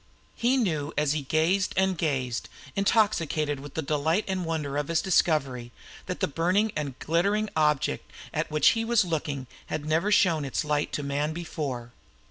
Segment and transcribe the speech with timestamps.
[0.35, 4.99] He knew as he gazed and gazed, intoxicated with the delight and wonder of his
[4.99, 5.71] discovery,
[6.07, 10.65] that the burning and glittering object at which he was looking had never shown its
[10.65, 11.91] light to man before.